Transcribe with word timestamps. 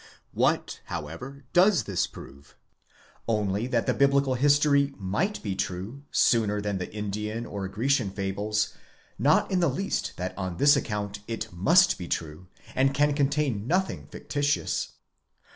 What 0.33 0.81
however 0.85 1.45
does 1.53 1.83
this 1.83 2.07
prove? 2.07 2.55
Only 3.27 3.67
that 3.67 3.85
the 3.85 3.93
biblical 3.93 4.33
history 4.33 4.95
mzght 4.99 5.43
be 5.43 5.53
true, 5.55 6.01
sooner 6.09 6.59
than 6.59 6.79
the 6.79 6.91
Indian 6.91 7.45
or 7.45 7.67
Grecian 7.67 8.09
fables; 8.09 8.73
not 9.19 9.51
in 9.51 9.59
the 9.59 9.69
least 9.69 10.13
that 10.17 10.35
on 10.35 10.57
this 10.57 10.75
account 10.75 11.19
it 11.27 11.53
mast 11.53 11.99
be 11.99 12.07
true, 12.07 12.47
and 12.73 12.95
can 12.95 13.13
contain 13.13 13.67
nothing 13.67 14.07
fictitious. 14.07 14.93